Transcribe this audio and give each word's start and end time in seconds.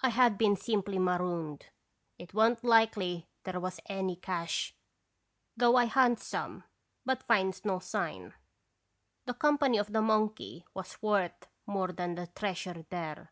1 0.00 0.10
had 0.10 0.36
been 0.36 0.56
simply 0.56 0.98
marooned. 0.98 1.66
It 2.18 2.34
wa' 2.34 2.48
n't 2.48 2.64
likely 2.64 3.28
there 3.44 3.60
was 3.60 3.78
any 3.86 4.16
cache, 4.16 4.74
though 5.56 5.76
I 5.76 5.86
hunts 5.86 6.26
some, 6.26 6.64
but 7.04 7.22
finds 7.22 7.64
no 7.64 7.78
sign. 7.78 8.34
The 9.26 9.34
company 9.34 9.78
of 9.78 9.92
the 9.92 10.02
monkey 10.02 10.64
was 10.74 11.00
worth 11.00 11.46
more 11.66 11.92
than 11.92 12.16
the 12.16 12.26
treasure 12.26 12.84
there. 12.90 13.30